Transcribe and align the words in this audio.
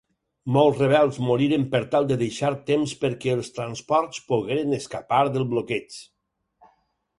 Molts 0.53 0.79
rebels 0.83 1.19
moriren 1.25 1.65
per 1.75 1.81
tal 1.91 2.07
de 2.13 2.17
deixar 2.21 2.51
temps 2.71 2.95
perquè 3.05 3.35
els 3.39 3.53
transports 3.59 4.25
pogueren 4.33 4.75
escapar 4.81 5.23
del 5.37 5.49
bloqueig. 5.55 6.03